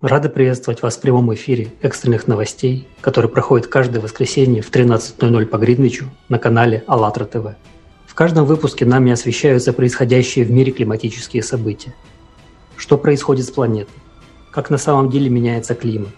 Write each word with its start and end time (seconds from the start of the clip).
Рады 0.00 0.28
приветствовать 0.28 0.80
вас 0.80 0.96
в 0.96 1.00
прямом 1.00 1.34
эфире 1.34 1.72
экстренных 1.82 2.28
новостей, 2.28 2.86
который 3.00 3.28
проходит 3.28 3.66
каждое 3.66 3.98
воскресенье 3.98 4.62
в 4.62 4.70
13.00 4.70 5.46
по 5.46 5.56
Гринвичу 5.56 6.04
на 6.28 6.38
канале 6.38 6.84
АЛЛАТРА 6.86 7.24
ТВ. 7.24 7.46
В 8.06 8.14
каждом 8.14 8.46
выпуске 8.46 8.84
нами 8.86 9.10
освещаются 9.10 9.72
происходящие 9.72 10.44
в 10.44 10.52
мире 10.52 10.70
климатические 10.70 11.42
события. 11.42 11.96
Что 12.76 12.96
происходит 12.96 13.46
с 13.46 13.50
планетой? 13.50 13.96
Как 14.52 14.70
на 14.70 14.78
самом 14.78 15.10
деле 15.10 15.30
меняется 15.30 15.74
климат? 15.74 16.14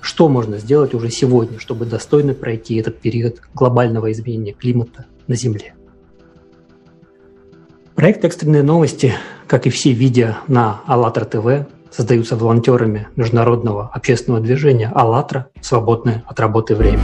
Что 0.00 0.30
можно 0.30 0.56
сделать 0.56 0.94
уже 0.94 1.10
сегодня, 1.10 1.58
чтобы 1.58 1.84
достойно 1.84 2.32
пройти 2.32 2.76
этот 2.76 2.98
период 2.98 3.42
глобального 3.52 4.10
изменения 4.10 4.54
климата 4.54 5.04
на 5.26 5.34
Земле? 5.34 5.74
Проект 7.94 8.24
«Экстренные 8.24 8.62
новости», 8.62 9.12
как 9.46 9.66
и 9.66 9.70
все 9.70 9.92
видео 9.92 10.36
на 10.48 10.80
АЛЛАТРА 10.86 11.24
ТВ, 11.26 11.75
создаются 11.96 12.36
волонтерами 12.36 13.08
международного 13.16 13.88
общественного 13.90 14.42
движения 14.42 14.92
«АЛЛАТРА. 14.94 15.46
Свободное 15.62 16.24
от 16.26 16.38
работы 16.38 16.74
время». 16.74 17.00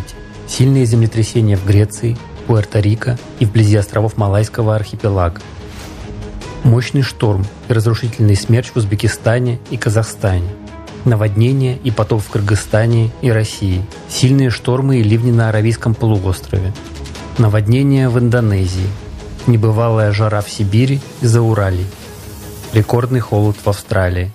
Смотрите. 0.00 0.14
Сильные 0.46 0.84
землетрясения 0.84 1.56
в 1.56 1.64
Греции, 1.64 2.16
Пуэрто-Рико 2.46 3.18
и 3.38 3.46
вблизи 3.46 3.76
островов 3.76 4.16
Малайского 4.16 4.74
архипелага. 4.74 5.40
Мощный 6.64 7.02
шторм 7.02 7.46
и 7.68 7.72
разрушительный 7.72 8.36
смерч 8.36 8.70
в 8.70 8.76
Узбекистане 8.76 9.58
и 9.70 9.76
Казахстане. 9.76 10.48
Наводнения 11.04 11.78
и 11.82 11.90
потоп 11.90 12.22
в 12.22 12.28
Кыргызстане 12.30 13.10
и 13.22 13.30
России. 13.30 13.82
Сильные 14.08 14.50
штормы 14.50 14.98
и 14.98 15.02
ливни 15.02 15.30
на 15.30 15.48
Аравийском 15.48 15.94
полуострове. 15.94 16.72
Наводнения 17.38 18.08
в 18.08 18.18
Индонезии. 18.18 18.88
Небывалая 19.46 20.12
жара 20.12 20.42
в 20.42 20.50
Сибири 20.50 21.00
и 21.22 21.26
за 21.26 21.40
Уралей. 21.40 21.86
Рекордный 22.74 23.20
холод 23.20 23.56
в 23.64 23.68
Австралии. 23.68 24.30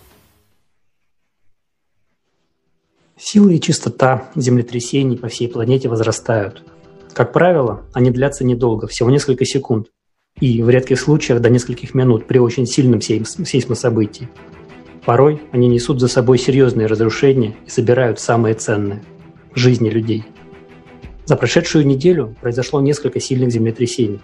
Сила 3.17 3.49
и 3.49 3.61
частота 3.61 4.29
землетрясений 4.35 5.17
по 5.17 5.29
всей 5.29 5.47
планете 5.47 5.87
возрастают. 5.87 6.63
Как 7.13 7.31
правило, 7.31 7.83
они 7.93 8.11
длятся 8.11 8.43
недолго, 8.43 8.87
всего 8.87 9.09
несколько 9.09 9.45
секунд, 9.45 9.87
и 10.41 10.61
в 10.61 10.69
редких 10.69 10.99
случаях 10.99 11.39
до 11.39 11.49
нескольких 11.49 11.93
минут 11.93 12.27
при 12.27 12.39
очень 12.39 12.65
сильном 12.65 12.99
сейсмособытии. 12.99 14.27
Порой 15.05 15.41
они 15.53 15.69
несут 15.69 16.01
за 16.01 16.09
собой 16.09 16.37
серьезные 16.37 16.87
разрушения 16.87 17.55
и 17.65 17.69
собирают 17.69 18.19
самое 18.19 18.53
ценное– 18.53 19.01
жизни 19.55 19.89
людей. 19.89 20.25
За 21.23 21.37
прошедшую 21.37 21.87
неделю 21.87 22.35
произошло 22.41 22.81
несколько 22.81 23.21
сильных 23.21 23.49
землетрясений. 23.49 24.19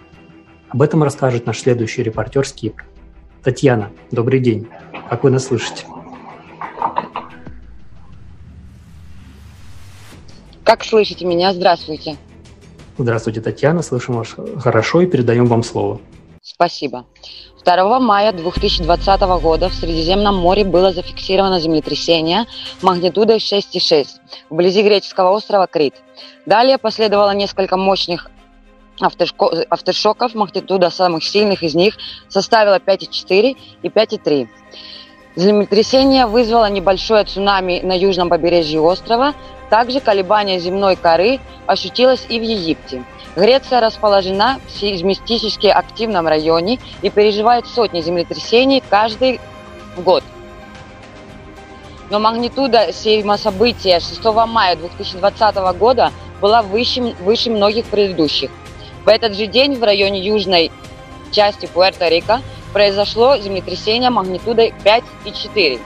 Об 0.68 0.82
этом 0.82 1.02
расскажет 1.02 1.46
наш 1.46 1.60
следующий 1.60 2.02
репортер 2.02 2.46
с 2.46 2.52
Кипра. 2.52 2.84
Татьяна, 3.42 3.90
добрый 4.10 4.40
день. 4.40 4.68
Как 5.08 5.24
вы 5.24 5.30
нас 5.30 5.46
слышите? 5.46 5.86
Как 10.72 10.84
слышите 10.84 11.26
меня? 11.26 11.52
Здравствуйте. 11.52 12.16
Здравствуйте, 12.96 13.42
Татьяна. 13.42 13.82
Слышим 13.82 14.14
вас 14.14 14.34
хорошо 14.58 15.02
и 15.02 15.06
передаем 15.06 15.44
вам 15.44 15.62
слово. 15.62 16.00
Спасибо. 16.40 17.04
2 17.62 18.00
мая 18.00 18.32
2020 18.32 19.20
года 19.42 19.68
в 19.68 19.74
Средиземном 19.74 20.34
море 20.34 20.64
было 20.64 20.90
зафиксировано 20.94 21.60
землетрясение 21.60 22.46
магнитудой 22.80 23.36
6,6 23.36 24.06
вблизи 24.48 24.82
греческого 24.82 25.32
острова 25.32 25.66
Крит. 25.66 25.96
Далее 26.46 26.78
последовало 26.78 27.34
несколько 27.34 27.76
мощных 27.76 28.30
авторшоков. 28.98 30.34
Магнитуда 30.34 30.88
самых 30.88 31.22
сильных 31.22 31.62
из 31.62 31.74
них 31.74 31.98
составила 32.28 32.78
5,4 32.78 33.56
и 33.82 33.88
5,3. 33.88 34.48
Землетрясение 35.36 36.24
вызвало 36.24 36.70
небольшое 36.70 37.24
цунами 37.24 37.80
на 37.82 37.94
южном 37.94 38.30
побережье 38.30 38.80
острова, 38.80 39.34
также 39.72 40.00
колебание 40.00 40.58
земной 40.58 40.96
коры 40.96 41.40
ощутилось 41.66 42.26
и 42.28 42.38
в 42.38 42.42
Египте. 42.42 43.04
Греция 43.34 43.80
расположена 43.80 44.60
в 44.66 44.70
сейсмистически 44.70 45.66
активном 45.66 46.28
районе 46.28 46.78
и 47.00 47.08
переживает 47.08 47.66
сотни 47.66 48.02
землетрясений 48.02 48.82
каждый 48.90 49.40
год. 49.96 50.22
Но 52.10 52.18
магнитуда 52.18 52.92
сейсмособытия 52.92 54.00
6 54.00 54.22
мая 54.46 54.76
2020 54.76 55.56
года 55.78 56.12
была 56.42 56.60
выше, 56.60 57.14
выше 57.20 57.48
многих 57.48 57.86
предыдущих. 57.86 58.50
В 59.06 59.08
этот 59.08 59.34
же 59.34 59.46
день 59.46 59.78
в 59.78 59.82
районе 59.82 60.20
южной 60.20 60.70
части 61.30 61.64
Пуэрто-Рико 61.64 62.40
произошло 62.74 63.38
землетрясение 63.38 64.10
магнитудой 64.10 64.74
5,4. 64.84 65.80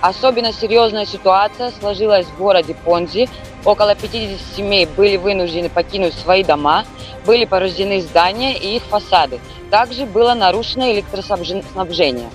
Особенно 0.00 0.52
серьезная 0.52 1.06
ситуация 1.06 1.72
сложилась 1.72 2.26
в 2.26 2.38
городе 2.38 2.74
Понзи. 2.74 3.28
Около 3.64 3.94
50 3.96 4.40
семей 4.56 4.86
были 4.86 5.16
вынуждены 5.16 5.68
покинуть 5.68 6.14
свои 6.14 6.44
дома, 6.44 6.84
были 7.26 7.44
повреждены 7.44 8.00
здания 8.00 8.56
и 8.56 8.76
их 8.76 8.84
фасады. 8.84 9.40
Также 9.70 10.06
было 10.06 10.34
нарушено 10.34 10.90
электроснабжение. 10.92 12.30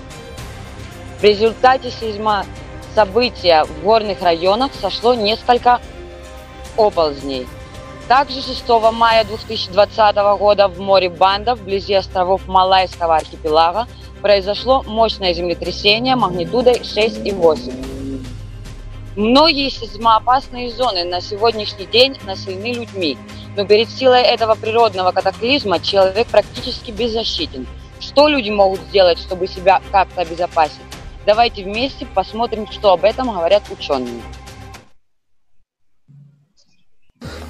В 1.20 1.24
результате 1.24 1.90
сейсма 1.90 2.44
события 2.94 3.64
в 3.64 3.82
горных 3.82 4.20
районах 4.20 4.72
сошло 4.78 5.14
несколько 5.14 5.80
оползней. 6.76 7.46
Также 8.06 8.42
6 8.42 8.68
мая 8.92 9.24
2020 9.24 10.16
года 10.38 10.68
в 10.68 10.78
море 10.78 11.08
Банда, 11.08 11.54
вблизи 11.54 11.94
островов 11.94 12.46
Малайского 12.46 13.16
архипелага, 13.16 13.86
произошло 14.24 14.82
мощное 14.86 15.34
землетрясение 15.34 16.16
магнитудой 16.16 16.76
6,8. 16.76 17.74
Многие 19.16 19.68
сейсмоопасные 19.68 20.70
зоны 20.70 21.04
на 21.04 21.20
сегодняшний 21.20 21.84
день 21.84 22.16
населены 22.26 22.72
людьми, 22.72 23.18
но 23.54 23.66
перед 23.66 23.90
силой 23.90 24.22
этого 24.22 24.54
природного 24.54 25.12
катаклизма 25.12 25.78
человек 25.78 26.26
практически 26.28 26.90
беззащитен. 26.90 27.66
Что 28.00 28.26
люди 28.26 28.48
могут 28.48 28.80
сделать, 28.88 29.18
чтобы 29.18 29.46
себя 29.46 29.82
как-то 29.92 30.22
обезопасить? 30.22 30.80
Давайте 31.26 31.62
вместе 31.62 32.06
посмотрим, 32.06 32.66
что 32.70 32.94
об 32.94 33.04
этом 33.04 33.30
говорят 33.30 33.64
ученые. 33.70 34.22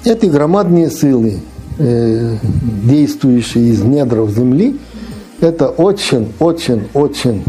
Эти 0.03 0.25
громадные 0.25 0.91
силы, 0.91 1.39
э, 1.79 2.37
действующие 2.83 3.69
из 3.69 3.81
недров 3.81 4.29
земли, 4.29 4.77
это 5.41 5.69
очень, 5.69 6.31
очень, 6.39 6.87
очень 6.93 7.43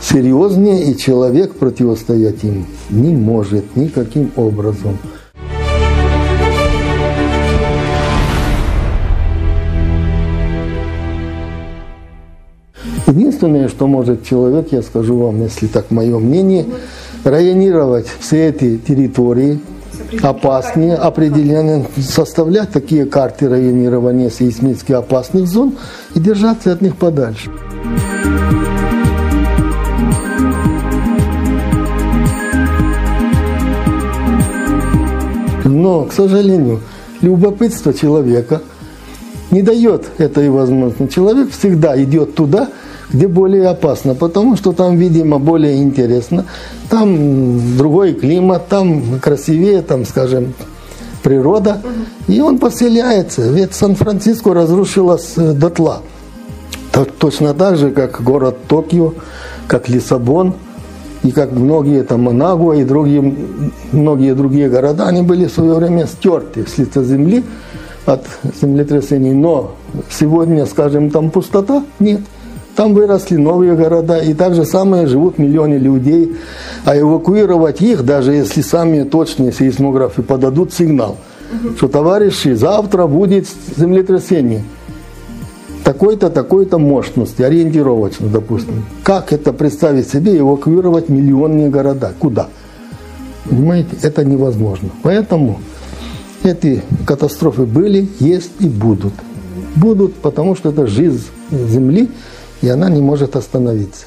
серьезнее, 0.00 0.90
и 0.90 0.96
человек 0.96 1.54
противостоять 1.54 2.44
им 2.44 2.66
не 2.90 3.14
может 3.14 3.76
никаким 3.76 4.30
образом. 4.36 4.98
Единственное, 13.06 13.68
что 13.68 13.86
может 13.86 14.24
человек, 14.24 14.68
я 14.72 14.82
скажу 14.82 15.16
вам, 15.16 15.42
если 15.42 15.66
так 15.66 15.90
мое 15.90 16.18
мнение, 16.18 16.66
районировать 17.22 18.06
все 18.20 18.48
эти 18.48 18.76
территории, 18.76 19.60
опасные, 20.22 20.94
определенные, 20.94 21.86
составлять 22.00 22.70
такие 22.70 23.06
карты 23.06 23.48
районирования 23.48 24.30
сейсмически 24.30 24.92
опасных 24.92 25.46
зон 25.46 25.76
и 26.14 26.20
держаться 26.20 26.72
от 26.72 26.80
них 26.80 26.96
подальше. 26.96 27.50
Но, 35.64 36.04
к 36.04 36.12
сожалению, 36.12 36.80
любопытство 37.20 37.92
человека 37.92 38.60
не 39.50 39.62
дает 39.62 40.04
этой 40.18 40.50
возможности. 40.50 41.14
Человек 41.14 41.50
всегда 41.50 42.00
идет 42.02 42.34
туда, 42.34 42.68
где 43.12 43.28
более 43.28 43.68
опасно, 43.68 44.14
потому 44.14 44.56
что 44.56 44.72
там, 44.72 44.96
видимо, 44.96 45.38
более 45.38 45.82
интересно. 45.82 46.44
Там 46.90 47.76
другой 47.76 48.14
климат, 48.14 48.68
там 48.68 49.20
красивее, 49.20 49.82
там, 49.82 50.04
скажем, 50.04 50.54
природа. 51.22 51.80
И 52.28 52.40
он 52.40 52.58
поселяется. 52.58 53.42
Ведь 53.50 53.74
Сан-Франциско 53.74 54.54
разрушилось 54.54 55.34
э, 55.36 55.52
дотла. 55.52 56.02
Точно 57.18 57.54
так 57.54 57.76
же, 57.76 57.90
как 57.90 58.22
город 58.22 58.56
Токио, 58.68 59.14
как 59.66 59.88
Лиссабон, 59.88 60.54
и 61.24 61.30
как 61.32 61.52
многие 61.52 62.04
там 62.04 62.22
Манагуа 62.22 62.74
и 62.74 62.84
другие, 62.84 63.34
многие 63.92 64.34
другие 64.34 64.68
города, 64.68 65.06
они 65.08 65.22
были 65.22 65.46
в 65.46 65.52
свое 65.52 65.74
время 65.74 66.06
стерты 66.06 66.66
с 66.66 66.76
лица 66.78 67.02
земли 67.02 67.42
от 68.04 68.26
землетрясений. 68.60 69.32
Но 69.32 69.74
сегодня, 70.10 70.66
скажем, 70.66 71.10
там 71.10 71.30
пустота? 71.30 71.82
Нет. 71.98 72.20
Там 72.76 72.94
выросли 72.94 73.36
новые 73.36 73.74
города, 73.76 74.18
и 74.18 74.34
так 74.34 74.54
же 74.54 74.64
самое 74.64 75.06
живут 75.06 75.38
миллионы 75.38 75.74
людей. 75.74 76.36
А 76.84 76.98
эвакуировать 76.98 77.80
их, 77.80 78.04
даже 78.04 78.32
если 78.32 78.62
сами 78.62 79.04
точные 79.04 79.52
сейсмографы 79.52 80.22
подадут 80.22 80.72
сигнал, 80.72 81.16
угу. 81.52 81.76
что, 81.76 81.88
товарищи, 81.88 82.54
завтра 82.54 83.06
будет 83.06 83.46
землетрясение 83.76 84.64
такой-то, 85.84 86.30
такой-то 86.30 86.78
мощности, 86.78 87.42
ориентировочно, 87.42 88.26
допустим. 88.28 88.84
Как 89.04 89.32
это 89.32 89.52
представить 89.52 90.08
себе, 90.08 90.38
эвакуировать 90.38 91.08
миллионные 91.08 91.68
города? 91.68 92.12
Куда? 92.18 92.48
Понимаете, 93.48 93.90
это 94.02 94.24
невозможно. 94.24 94.88
Поэтому 95.02 95.60
эти 96.42 96.82
катастрофы 97.06 97.62
были, 97.66 98.08
есть 98.18 98.52
и 98.60 98.66
будут. 98.66 99.12
Будут, 99.76 100.14
потому 100.14 100.56
что 100.56 100.70
это 100.70 100.86
жизнь 100.86 101.22
Земли, 101.50 102.08
и 102.64 102.68
она 102.70 102.88
не 102.88 103.02
может 103.02 103.36
остановиться. 103.36 104.06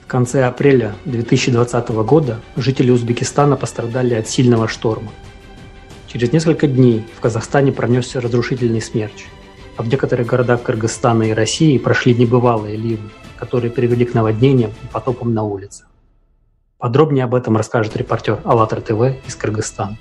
В 0.00 0.06
конце 0.06 0.44
апреля 0.44 0.94
2020 1.04 1.90
года 1.90 2.40
жители 2.56 2.90
Узбекистана 2.90 3.56
пострадали 3.56 4.14
от 4.14 4.26
сильного 4.26 4.68
шторма. 4.68 5.12
Через 6.06 6.32
несколько 6.32 6.66
дней 6.66 7.04
в 7.14 7.20
Казахстане 7.20 7.72
пронесся 7.72 8.22
разрушительный 8.22 8.80
смерч, 8.80 9.26
а 9.76 9.82
в 9.82 9.88
некоторых 9.88 10.26
городах 10.26 10.62
Кыргызстана 10.62 11.24
и 11.24 11.32
России 11.32 11.76
прошли 11.76 12.14
небывалые 12.14 12.76
ливни, 12.76 13.10
которые 13.38 13.70
привели 13.70 14.06
к 14.06 14.14
наводнениям 14.14 14.70
и 14.82 14.86
потопам 14.90 15.34
на 15.34 15.42
улицах. 15.42 15.86
Подробнее 16.78 17.24
об 17.24 17.34
этом 17.34 17.58
расскажет 17.58 17.98
репортер 17.98 18.40
АЛЛАТРА 18.44 18.80
ТВ 18.80 19.26
из 19.28 19.36
Кыргызстана. 19.36 19.98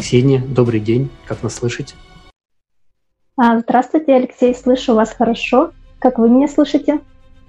Ксения, 0.00 0.40
добрый 0.40 0.78
день, 0.78 1.10
как 1.26 1.42
нас 1.42 1.56
слышите? 1.56 1.96
А, 3.36 3.58
здравствуйте, 3.58 4.14
Алексей, 4.14 4.54
слышу 4.54 4.94
вас 4.94 5.14
хорошо. 5.14 5.72
Как 5.98 6.18
вы 6.18 6.28
меня 6.28 6.48
слышите? 6.48 7.00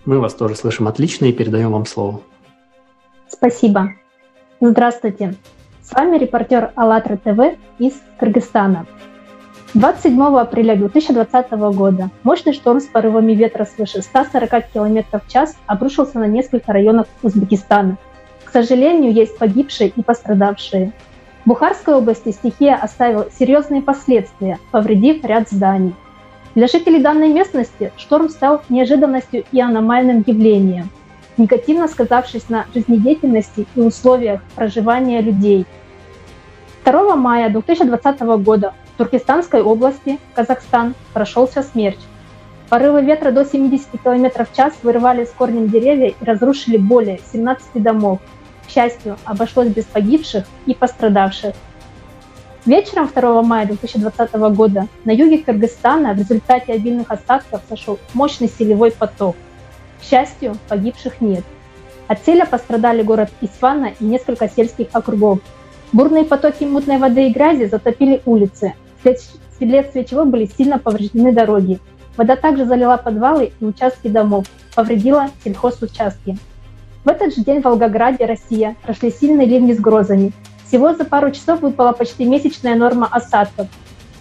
Мы 0.05 0.19
вас 0.19 0.33
тоже 0.33 0.55
слышим 0.55 0.87
отлично 0.87 1.25
и 1.25 1.33
передаем 1.33 1.73
вам 1.73 1.85
слово. 1.85 2.21
Спасибо. 3.27 3.89
Здравствуйте. 4.61 5.35
С 5.81 5.91
вами 5.91 6.17
репортер 6.17 6.71
АЛЛАТРА 6.75 7.17
ТВ 7.17 7.57
из 7.79 8.01
Кыргызстана. 8.17 8.85
27 9.73 10.21
апреля 10.37 10.77
2020 10.77 11.51
года 11.75 12.09
мощный 12.23 12.53
шторм 12.53 12.79
с 12.79 12.85
порывами 12.85 13.33
ветра 13.33 13.65
свыше 13.65 14.01
140 14.03 14.67
км 14.71 15.19
в 15.19 15.29
час 15.29 15.57
обрушился 15.65 16.17
на 16.17 16.27
несколько 16.27 16.71
районов 16.71 17.07
Узбекистана. 17.23 17.97
К 18.45 18.51
сожалению, 18.51 19.11
есть 19.11 19.37
погибшие 19.37 19.89
и 19.89 20.01
пострадавшие. 20.01 20.93
В 21.43 21.49
Бухарской 21.49 21.95
области 21.95 22.31
стихия 22.31 22.75
оставила 22.75 23.27
серьезные 23.37 23.81
последствия, 23.81 24.59
повредив 24.71 25.25
ряд 25.25 25.49
зданий. 25.49 25.93
Для 26.55 26.67
жителей 26.67 27.01
данной 27.01 27.27
местности 27.27 27.91
шторм 27.97 28.29
стал 28.29 28.61
неожиданностью 28.69 29.43
и 29.51 29.59
аномальным 29.59 30.23
явлением, 30.25 30.89
негативно 31.35 31.89
сказавшись 31.89 32.47
на 32.47 32.65
жизнедеятельности 32.73 33.67
и 33.75 33.81
условиях 33.81 34.41
проживания 34.55 35.19
людей. 35.19 35.65
2 36.85 37.15
мая 37.17 37.49
2020 37.49 38.21
года 38.41 38.73
в 38.93 38.97
Туркестанской 38.97 39.61
области, 39.61 40.19
Казахстан, 40.35 40.95
прошелся 41.11 41.61
смерч. 41.61 41.97
Порывы 42.69 43.01
ветра 43.01 43.31
до 43.31 43.43
70 43.43 43.89
км 44.01 44.45
в 44.45 44.55
час 44.55 44.73
вырывали 44.81 45.25
с 45.25 45.31
корнем 45.31 45.67
деревья 45.67 46.07
и 46.07 46.23
разрушили 46.23 46.77
более 46.77 47.19
17 47.33 47.83
домов, 47.83 48.19
к 48.65 48.69
счастью, 48.69 49.17
обошлось 49.25 49.69
без 49.69 49.85
погибших 49.85 50.45
и 50.65 50.73
пострадавших. 50.73 51.53
Вечером 52.65 53.09
2 53.13 53.41
мая 53.41 53.65
2020 53.65 54.33
года 54.55 54.87
на 55.03 55.11
юге 55.11 55.39
Кыргызстана 55.39 56.13
в 56.13 56.17
результате 56.17 56.73
обильных 56.73 57.11
осадков 57.11 57.61
сошел 57.67 57.99
мощный 58.13 58.47
селевой 58.47 58.91
поток. 58.91 59.35
К 59.99 60.03
счастью, 60.03 60.55
погибших 60.69 61.19
нет. 61.19 61.43
От 62.07 62.25
селя 62.25 62.45
пострадали 62.45 63.01
город 63.01 63.31
Исфана 63.41 63.91
и 63.99 64.03
несколько 64.05 64.49
сельских 64.49 64.87
округов. 64.93 65.39
Бурные 65.91 66.23
потоки 66.23 66.63
мутной 66.63 66.97
воды 66.97 67.27
и 67.27 67.33
грязи 67.33 67.65
затопили 67.65 68.21
улицы, 68.25 68.73
вследствие 69.55 70.05
чего 70.05 70.25
были 70.25 70.45
сильно 70.45 70.79
повреждены 70.79 71.31
дороги. 71.33 71.79
Вода 72.17 72.35
также 72.35 72.65
залила 72.65 72.97
подвалы 72.97 73.53
и 73.59 73.65
участки 73.65 74.07
домов, 74.07 74.45
повредила 74.75 75.29
сельхозучастки. 75.43 76.37
В 77.03 77.09
этот 77.09 77.35
же 77.35 77.41
день 77.41 77.61
в 77.61 77.65
Волгограде, 77.65 78.25
Россия, 78.25 78.75
прошли 78.81 79.11
сильные 79.11 79.45
ливни 79.45 79.73
с 79.73 79.79
грозами. 79.79 80.31
Всего 80.65 80.93
за 80.93 81.03
пару 81.03 81.31
часов 81.31 81.59
выпала 81.59 81.91
почти 81.91 82.23
месячная 82.23 82.75
норма 82.75 83.07
осадков. 83.11 83.67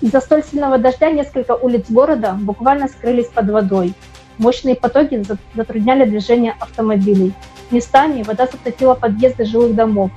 Из-за 0.01 0.21
столь 0.21 0.43
сильного 0.43 0.79
дождя 0.79 1.11
несколько 1.13 1.55
улиц 1.55 1.85
города 1.89 2.37
буквально 2.41 2.89
скрылись 2.89 3.29
под 3.29 3.51
водой. 3.51 3.95
Мощные 4.39 4.75
потоки 4.75 5.23
затрудняли 5.55 6.05
движение 6.05 6.57
автомобилей. 6.59 7.33
Местами 7.71 8.25
вода 8.25 8.47
затопила 8.47 8.95
подъезды 8.95 9.45
жилых 9.45 9.77
домов. 9.77 10.11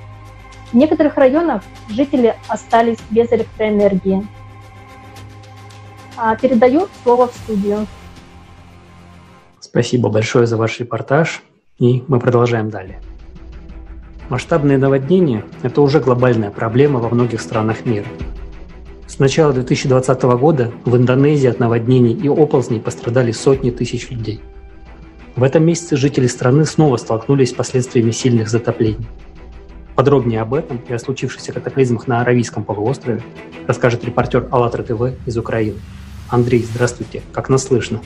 В 0.71 0.73
некоторых 0.73 1.17
районах 1.17 1.61
жители 1.89 2.35
остались 2.47 2.97
без 3.11 3.31
электроэнергии. 3.31 4.25
А, 6.17 6.35
передаю 6.35 6.87
слово 7.03 7.27
в 7.27 7.33
студию. 7.35 7.85
Спасибо 9.59 10.09
большое 10.09 10.47
за 10.47 10.57
ваш 10.57 10.79
репортаж. 10.79 11.43
И 11.77 12.03
мы 12.07 12.19
продолжаем 12.19 12.69
далее. 12.69 13.01
Масштабные 14.29 14.77
наводнения– 14.77 15.43
это 15.61 15.81
уже 15.81 15.99
глобальная 15.99 16.49
проблема 16.49 16.99
во 16.99 17.09
многих 17.09 17.41
странах 17.41 17.85
мира. 17.85 18.05
С 19.07 19.19
начала 19.19 19.51
2020 19.51 20.23
года 20.23 20.71
в 20.85 20.95
Индонезии 20.95 21.49
от 21.49 21.59
наводнений 21.59 22.13
и 22.13 22.29
оползней 22.29 22.79
пострадали 22.79 23.31
сотни 23.31 23.71
тысяч 23.71 24.09
людей. 24.09 24.39
В 25.35 25.43
этом 25.43 25.65
месяце 25.65 25.97
жители 25.97 26.27
страны 26.27 26.65
снова 26.65 26.95
столкнулись 26.95 27.49
с 27.49 27.53
последствиями 27.53 28.11
сильных 28.11 28.49
затоплений. 28.49 29.05
Подробнее 29.95 30.41
об 30.41 30.53
этом 30.53 30.81
и 30.87 30.93
о 30.93 30.99
случившихся 30.99 31.51
катаклизмах 31.51 32.07
на 32.07 32.21
Аравийском 32.21 32.63
полуострове 32.63 33.21
расскажет 33.67 34.05
репортер 34.05 34.47
АЛЛАТРА 34.49 34.83
ТВ 34.83 35.27
из 35.27 35.37
Украины. 35.37 35.77
Андрей, 36.29 36.63
здравствуйте. 36.63 37.21
Как 37.33 37.49
нас 37.49 37.65
слышно? 37.65 38.01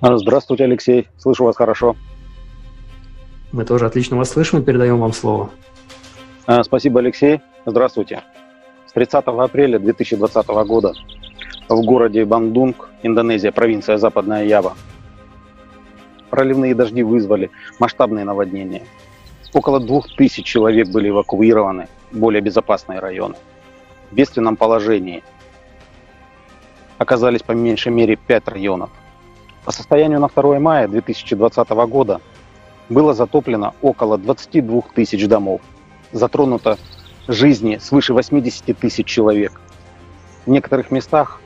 Здравствуйте, 0.00 0.64
Алексей. 0.64 1.08
Слышу 1.18 1.44
вас 1.44 1.56
хорошо. 1.56 1.96
Мы 3.52 3.64
тоже 3.64 3.86
отлично 3.86 4.16
вас 4.16 4.30
слышим 4.30 4.60
и 4.60 4.62
передаем 4.62 4.98
вам 4.98 5.12
слово. 5.12 5.50
А, 6.46 6.62
спасибо, 6.64 7.00
Алексей. 7.00 7.40
Здравствуйте. 7.64 8.22
С 8.86 8.92
30 8.92 9.24
апреля 9.26 9.78
2020 9.78 10.46
года 10.66 10.92
в 11.68 11.82
городе 11.82 12.24
Бандунг, 12.24 12.90
Индонезия, 13.02 13.52
провинция 13.52 13.98
Западная 13.98 14.44
Ява, 14.44 14.74
проливные 16.30 16.74
дожди 16.74 17.02
вызвали 17.02 17.50
масштабные 17.78 18.24
наводнения. 18.24 18.82
Около 19.52 19.80
двух 19.80 20.08
тысяч 20.16 20.44
человек 20.44 20.88
были 20.88 21.08
эвакуированы. 21.08 21.88
более 22.12 22.40
безопасные 22.40 23.00
районы. 23.00 23.34
В 24.10 24.14
бедственном 24.14 24.56
положении 24.56 25.24
оказались 26.98 27.42
по 27.42 27.52
меньшей 27.52 27.92
мере 27.92 28.16
5 28.16 28.48
районов. 28.48 28.90
По 29.64 29.72
состоянию 29.72 30.20
на 30.20 30.28
2 30.28 30.60
мая 30.60 30.88
2020 30.88 31.68
года 31.88 32.20
было 32.88 33.14
затоплено 33.14 33.74
около 33.82 34.18
22 34.18 34.82
тысяч 34.94 35.26
домов, 35.26 35.60
затронуто 36.12 36.78
жизни 37.28 37.78
свыше 37.78 38.14
80 38.14 38.78
тысяч 38.78 39.06
человек. 39.06 39.60
В 40.44 40.50
некоторых 40.50 40.90
местах 40.90 41.40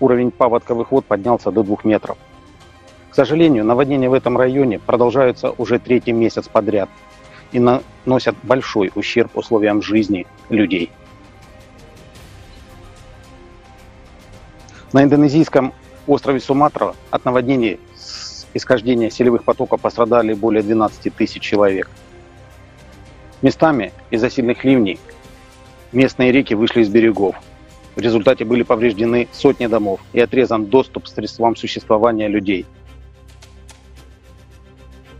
уровень 0.00 0.30
паводковых 0.30 0.92
вод 0.92 1.06
поднялся 1.06 1.50
до 1.50 1.62
2 1.62 1.78
метров. 1.84 2.18
К 3.10 3.14
сожалению, 3.14 3.64
наводнения 3.64 4.10
в 4.10 4.12
этом 4.12 4.36
районе 4.36 4.78
продолжаются 4.78 5.52
уже 5.52 5.78
третий 5.78 6.12
месяц 6.12 6.48
подряд 6.48 6.88
и 7.52 7.60
наносят 7.60 8.34
большой 8.42 8.90
ущерб 8.94 9.36
условиям 9.36 9.80
жизни 9.82 10.26
людей. 10.48 10.90
На 14.92 15.02
индонезийском 15.02 15.72
острове 16.06 16.40
Суматра 16.40 16.94
от 17.10 17.24
наводнений 17.24 17.80
исхождения 18.54 19.10
селевых 19.10 19.44
потоков 19.44 19.80
пострадали 19.80 20.32
более 20.32 20.62
12 20.62 21.14
тысяч 21.14 21.42
человек. 21.42 21.90
Местами 23.42 23.92
из-за 24.10 24.30
сильных 24.30 24.64
ливней 24.64 24.98
местные 25.92 26.32
реки 26.32 26.54
вышли 26.54 26.82
из 26.82 26.88
берегов. 26.88 27.36
В 27.94 28.00
результате 28.00 28.44
были 28.44 28.62
повреждены 28.62 29.28
сотни 29.32 29.66
домов 29.66 30.00
и 30.12 30.20
отрезан 30.20 30.66
доступ 30.66 31.04
к 31.04 31.08
средствам 31.08 31.54
существования 31.54 32.28
людей. 32.28 32.66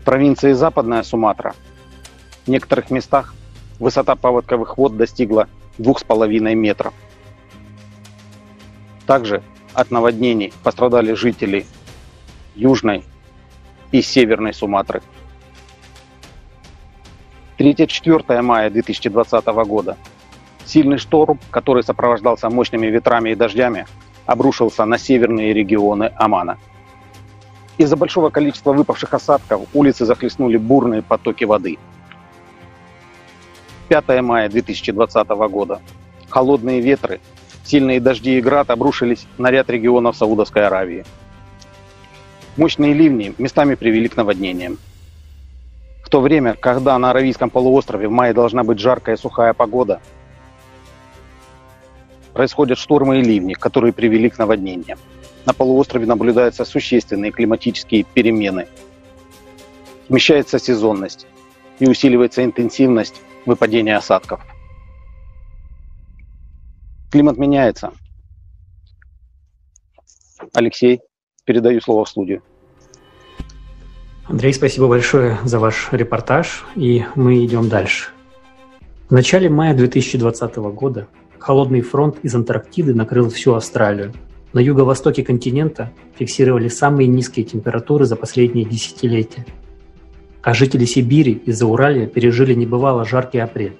В 0.01 0.05
провинции 0.05 0.51
Западная 0.51 1.03
Суматра 1.03 1.55
в 2.45 2.49
некоторых 2.49 2.91
местах 2.91 3.33
высота 3.79 4.15
паводковых 4.15 4.77
вод 4.77 4.97
достигла 4.97 5.47
2,5 5.79 6.53
метров. 6.55 6.93
Также 9.05 9.43
от 9.73 9.91
наводнений 9.91 10.53
пострадали 10.63 11.13
жители 11.13 11.65
Южной 12.55 13.03
и 13.95 14.01
Северной 14.01 14.53
Суматры. 14.53 15.01
3-4 17.57 18.41
мая 18.41 18.69
2020 18.69 19.45
года 19.45 19.97
сильный 20.65 20.97
шторм, 20.97 21.39
который 21.49 21.83
сопровождался 21.83 22.49
мощными 22.49 22.87
ветрами 22.87 23.29
и 23.29 23.35
дождями, 23.35 23.85
обрушился 24.25 24.83
на 24.83 24.97
северные 24.97 25.53
регионы 25.53 26.11
Омана. 26.17 26.57
Из-за 27.77 27.95
большого 27.95 28.29
количества 28.31 28.73
выпавших 28.73 29.13
осадков 29.13 29.61
улицы 29.73 30.05
захлестнули 30.05 30.57
бурные 30.57 31.01
потоки 31.01 31.45
воды. 31.45 31.77
5 33.87 34.21
мая 34.21 34.49
2020 34.49 35.27
года. 35.29 35.81
Холодные 36.29 36.81
ветры 36.81 37.21
Сильные 37.63 37.99
дожди 37.99 38.37
и 38.37 38.41
град 38.41 38.69
обрушились 38.69 39.25
на 39.39 39.49
ряд 39.49 39.71
регионов 39.71 40.15
Саудовской 40.15 40.67
Аравии. 40.67 41.03
Мощные 42.57 42.93
ливни 42.93 43.35
местами 43.37 43.75
привели 43.75 44.07
к 44.07 44.15
наводнениям. 44.15 44.77
В 46.03 46.09
то 46.09 46.21
время, 46.21 46.53
когда 46.53 46.97
на 46.97 47.09
Аравийском 47.09 47.49
полуострове 47.49 48.07
в 48.07 48.11
мае 48.11 48.33
должна 48.33 48.63
быть 48.63 48.79
жаркая 48.79 49.15
и 49.15 49.19
сухая 49.19 49.53
погода, 49.53 49.99
происходят 52.33 52.77
штормы 52.77 53.19
и 53.19 53.23
ливни, 53.23 53.53
которые 53.53 53.91
привели 53.91 54.29
к 54.29 54.37
наводнениям. 54.37 54.97
На 55.45 55.53
полуострове 55.53 56.05
наблюдаются 56.05 56.63
существенные 56.63 57.31
климатические 57.31 58.03
перемены. 58.03 58.67
Смещается 60.07 60.57
сезонность 60.57 61.27
и 61.79 61.87
усиливается 61.87 62.45
интенсивность 62.45 63.21
выпадения 63.45 63.97
осадков. 63.97 64.41
Климат 67.11 67.37
меняется. 67.37 67.91
Алексей, 70.53 71.01
передаю 71.45 71.79
слово 71.79 72.05
в 72.05 72.09
студию. 72.09 72.41
Андрей, 74.25 74.53
спасибо 74.53 74.87
большое 74.87 75.37
за 75.43 75.59
ваш 75.59 75.89
репортаж, 75.91 76.65
и 76.75 77.05
мы 77.15 77.45
идем 77.45 77.69
дальше. 77.69 78.09
В 79.07 79.11
начале 79.11 79.49
мая 79.49 79.75
2020 79.75 80.55
года 80.55 81.07
холодный 81.37 81.81
фронт 81.81 82.17
из 82.23 82.33
Антарктиды 82.33 82.95
накрыл 82.95 83.29
всю 83.29 83.53
Австралию. 83.53 84.13
На 84.51 84.59
юго-востоке 84.59 85.23
континента 85.23 85.91
фиксировали 86.17 86.69
самые 86.69 87.07
низкие 87.07 87.45
температуры 87.45 88.05
за 88.05 88.15
последние 88.15 88.65
десятилетия. 88.65 89.45
А 90.41 90.55
жители 90.55 90.85
Сибири 90.85 91.33
из-за 91.45 91.67
Уралия 91.67 92.07
пережили 92.07 92.55
небывало 92.55 93.05
жаркий 93.05 93.39
апрель. 93.39 93.77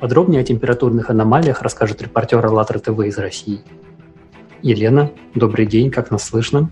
Подробнее 0.00 0.40
о 0.40 0.44
температурных 0.44 1.10
аномалиях 1.10 1.62
расскажет 1.62 2.02
репортер 2.02 2.44
АЛЛАТРА 2.44 2.80
ТВ 2.80 2.98
из 3.00 3.18
России. 3.18 3.60
Елена, 4.62 5.12
добрый 5.36 5.66
день, 5.66 5.90
как 5.92 6.10
нас 6.10 6.24
слышно? 6.24 6.70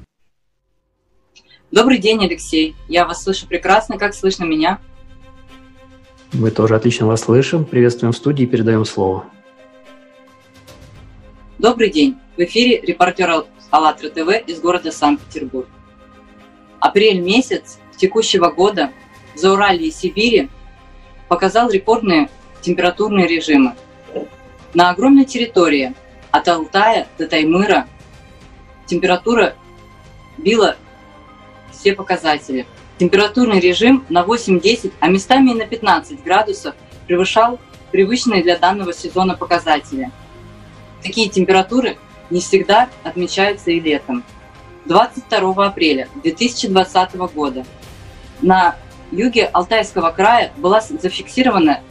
Добрый 1.77 1.99
день, 1.99 2.25
Алексей. 2.25 2.75
Я 2.89 3.05
вас 3.05 3.23
слышу 3.23 3.47
прекрасно. 3.47 3.99
Как 3.99 4.15
слышно 4.15 4.45
меня? 4.45 4.79
Мы 6.33 6.51
тоже 6.51 6.75
отлично 6.75 7.07
вас 7.07 7.25
слышим. 7.25 7.67
Приветствуем 7.67 8.15
в 8.15 8.17
студии 8.17 8.45
и 8.45 8.47
передаем 8.47 8.87
слово. 8.87 9.27
Добрый 11.59 11.91
день. 11.91 12.17
В 12.39 12.41
эфире 12.41 12.81
репортер 12.81 13.45
АЛЛАТРА 13.71 14.09
ТВ 14.09 14.49
из 14.49 14.59
города 14.59 14.91
Санкт-Петербург. 14.91 15.69
Апрель 16.81 17.21
месяц 17.21 17.79
текущего 17.99 18.49
года 18.51 18.91
в 19.35 19.39
Зауралье 19.39 19.89
и 19.89 19.91
Сибири 19.91 20.49
показал 21.29 21.69
рекордные 21.69 22.31
температурные 22.63 23.27
режимы. 23.27 23.75
На 24.73 24.89
огромной 24.89 25.27
территории 25.27 25.95
от 26.31 26.49
Алтая 26.49 27.07
до 27.19 27.29
Таймыра 27.29 27.87
температура 28.87 29.57
била 30.39 30.77
все 31.87 31.95
показатели. 31.95 32.67
Температурный 32.99 33.61
режим 33.61 34.05
на 34.09 34.25
8-10, 34.25 34.93
а 34.99 35.07
местами 35.07 35.51
и 35.51 35.55
на 35.55 35.67
15 35.67 36.25
градусов 36.25 36.75
превышал 37.07 37.61
привычные 37.93 38.43
для 38.43 38.59
данного 38.59 38.93
сезона 38.93 39.37
показатели. 39.37 40.11
Такие 41.05 41.29
температуры 41.29 41.97
не 42.29 42.41
всегда 42.41 42.89
отмечаются 43.05 43.71
и 43.71 43.79
летом. 43.79 44.25
22 44.87 45.65
апреля 45.65 46.09
2020 46.25 47.15
года 47.33 47.65
на 48.43 48.75
юге 49.13 49.45
Алтайского 49.45 50.11
края 50.11 50.53
была 50.57 50.81
зафиксирована 50.81 51.83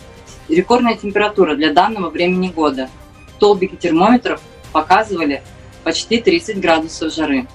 Рекордная 0.49 0.95
температура 0.95 1.55
для 1.55 1.73
данного 1.73 2.09
времени 2.09 2.49
года. 2.49 2.89
Столбики 3.37 3.75
термометров 3.75 4.41
показывали 4.73 5.41
почти 5.83 6.19
30 6.19 6.59
градусов 6.59 7.13
жары. 7.13 7.47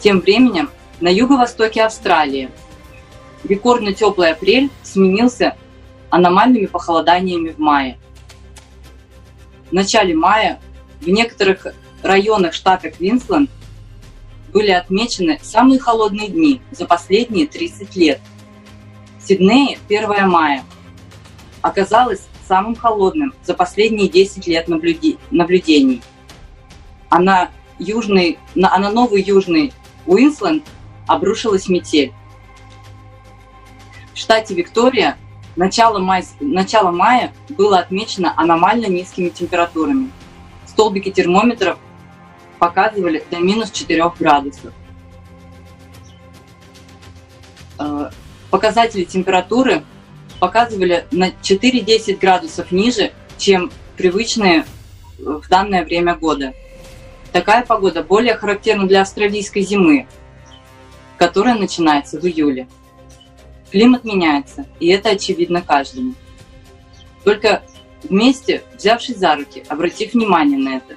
Тем 0.00 0.20
временем 0.20 0.68
на 1.00 1.08
юго-востоке 1.08 1.82
Австралии 1.82 2.50
рекордно 3.44 3.92
теплый 3.92 4.32
апрель 4.32 4.70
сменился 4.82 5.56
аномальными 6.10 6.66
похолоданиями 6.66 7.50
в 7.50 7.58
мае. 7.58 7.98
В 9.70 9.72
начале 9.72 10.14
мая 10.14 10.60
в 11.00 11.08
некоторых 11.08 11.66
районах 12.02 12.54
штата 12.54 12.90
Квинсленд 12.90 13.50
были 14.52 14.70
отмечены 14.70 15.38
самые 15.42 15.78
холодные 15.78 16.28
дни 16.28 16.60
за 16.70 16.86
последние 16.86 17.46
30 17.46 17.94
лет. 17.96 18.20
В 19.18 19.26
Сиднее 19.26 19.78
1 19.88 20.28
мая– 20.28 20.64
оказалось 21.66 22.22
самым 22.46 22.76
холодным 22.76 23.34
за 23.44 23.54
последние 23.54 24.08
10 24.08 24.46
лет 24.46 24.68
наблюдений. 24.68 26.02
А 27.08 27.18
на, 27.18 27.50
южный, 27.78 28.38
на, 28.54 28.74
а 28.74 28.78
на 28.78 28.90
новый 28.90 29.22
южный 29.22 29.72
Уинсленд 30.06 30.64
обрушилась 31.06 31.68
метель. 31.68 32.12
В 34.14 34.18
штате 34.18 34.54
Виктория 34.54 35.16
начало, 35.56 35.98
май, 35.98 36.24
начало 36.40 36.90
мая 36.90 37.32
было 37.50 37.78
отмечено 37.78 38.32
аномально 38.36 38.86
низкими 38.86 39.28
температурами. 39.28 40.10
Столбики 40.66 41.10
термометров 41.10 41.78
показывали 42.58 43.24
до 43.30 43.38
минус 43.38 43.70
4 43.70 44.12
градусов. 44.18 44.72
Э, 47.78 48.10
показатели 48.50 49.04
температуры 49.04 49.84
показывали 50.40 51.06
на 51.10 51.28
4-10 51.28 52.18
градусов 52.18 52.72
ниже, 52.72 53.12
чем 53.38 53.70
привычные 53.96 54.64
в 55.18 55.48
данное 55.48 55.84
время 55.84 56.14
года. 56.14 56.52
Такая 57.32 57.64
погода 57.64 58.02
более 58.02 58.34
характерна 58.34 58.86
для 58.86 59.02
австралийской 59.02 59.62
зимы, 59.62 60.06
которая 61.18 61.54
начинается 61.54 62.20
в 62.20 62.24
июле. 62.26 62.68
Климат 63.70 64.04
меняется, 64.04 64.66
и 64.80 64.88
это 64.88 65.10
очевидно 65.10 65.62
каждому. 65.62 66.14
Только 67.24 67.62
вместе, 68.04 68.62
взявшись 68.76 69.18
за 69.18 69.36
руки, 69.36 69.64
обратив 69.68 70.14
внимание 70.14 70.58
на 70.58 70.76
это, 70.76 70.94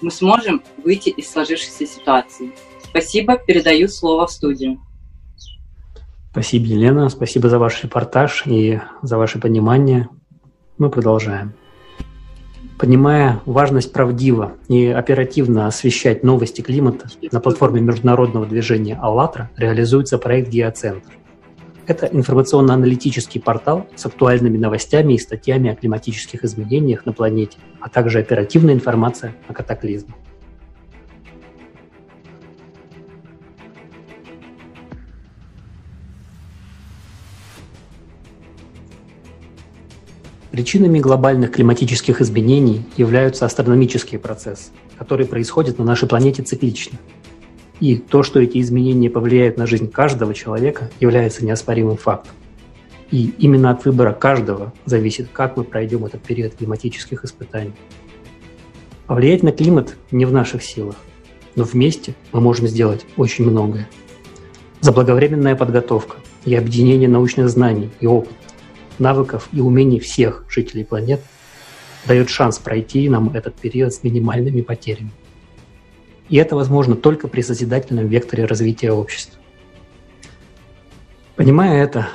мы 0.00 0.10
сможем 0.10 0.62
выйти 0.82 1.10
из 1.10 1.30
сложившейся 1.30 1.86
ситуации. 1.86 2.52
Спасибо, 2.82 3.36
передаю 3.38 3.88
слово 3.88 4.26
в 4.26 4.30
студию. 4.30 4.80
Спасибо, 6.32 6.66
Елена. 6.66 7.08
Спасибо 7.08 7.48
за 7.48 7.58
ваш 7.58 7.82
репортаж 7.82 8.44
и 8.46 8.80
за 9.02 9.18
ваше 9.18 9.40
понимание. 9.40 10.08
мы 10.78 10.90
продолжаем. 10.90 11.54
Понимая 12.80 13.42
важность 13.44 13.92
правдиво 13.92 14.54
и 14.68 14.86
оперативно 14.86 15.66
освещать 15.66 16.24
новости 16.24 16.62
климата, 16.62 17.08
на 17.30 17.38
платформе 17.38 17.82
международного 17.82 18.46
движения 18.46 18.98
«АЛЛАТРА» 18.98 19.50
реализуется 19.58 20.16
проект 20.16 20.48
«Геоцентр». 20.48 21.10
Это 21.86 22.06
информационно-аналитический 22.06 23.38
портал 23.38 23.86
с 23.96 24.06
актуальными 24.06 24.56
новостями 24.56 25.12
и 25.12 25.18
статьями 25.18 25.70
о 25.70 25.76
климатических 25.76 26.42
изменениях 26.42 27.04
на 27.04 27.12
планете, 27.12 27.58
а 27.80 27.90
также 27.90 28.18
оперативная 28.18 28.72
информация 28.72 29.34
о 29.46 29.52
катаклизмах. 29.52 30.16
Причинами 40.50 40.98
глобальных 40.98 41.52
климатических 41.52 42.20
изменений 42.20 42.82
являются 42.96 43.46
астрономические 43.46 44.18
процессы, 44.18 44.70
которые 44.98 45.28
происходят 45.28 45.78
на 45.78 45.84
нашей 45.84 46.08
планете 46.08 46.42
циклично. 46.42 46.98
И 47.78 47.96
то, 47.96 48.24
что 48.24 48.40
эти 48.40 48.60
изменения 48.60 49.08
повлияют 49.08 49.56
на 49.56 49.66
жизнь 49.66 49.88
каждого 49.88 50.34
человека, 50.34 50.90
является 50.98 51.44
неоспоримым 51.44 51.96
фактом. 51.96 52.34
И 53.12 53.32
именно 53.38 53.70
от 53.70 53.84
выбора 53.84 54.12
каждого 54.12 54.72
зависит, 54.86 55.28
как 55.32 55.56
мы 55.56 55.62
пройдем 55.62 56.04
этот 56.04 56.22
период 56.22 56.56
климатических 56.56 57.24
испытаний. 57.24 57.72
Повлиять 59.06 59.44
на 59.44 59.52
климат 59.52 59.96
не 60.10 60.24
в 60.24 60.32
наших 60.32 60.64
силах, 60.64 60.96
но 61.54 61.62
вместе 61.62 62.14
мы 62.32 62.40
можем 62.40 62.66
сделать 62.66 63.06
очень 63.16 63.48
многое. 63.48 63.88
Заблаговременная 64.80 65.54
подготовка 65.54 66.16
и 66.44 66.54
объединение 66.54 67.08
научных 67.08 67.48
знаний 67.48 67.90
и 68.00 68.06
опыта 68.06 68.34
навыков 69.00 69.48
и 69.52 69.60
умений 69.60 69.98
всех 69.98 70.44
жителей 70.48 70.84
планеты 70.84 71.22
дает 72.06 72.30
шанс 72.30 72.58
пройти 72.58 73.08
нам 73.08 73.30
этот 73.34 73.54
период 73.54 73.92
с 73.92 74.02
минимальными 74.02 74.60
потерями. 74.60 75.10
И 76.28 76.36
это 76.36 76.54
возможно 76.54 76.94
только 76.94 77.28
при 77.28 77.40
созидательном 77.40 78.06
векторе 78.06 78.44
развития 78.44 78.92
общества. 78.92 79.38
Понимая 81.36 81.82
это, 81.82 82.08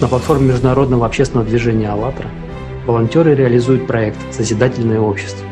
на 0.00 0.08
платформе 0.08 0.48
международного 0.48 1.06
общественного 1.06 1.48
движения 1.48 1.88
«АЛЛАТРА» 1.88 2.28
волонтеры 2.86 3.34
реализуют 3.34 3.86
проект 3.86 4.18
«Созидательное 4.32 5.00
общество». 5.00 5.46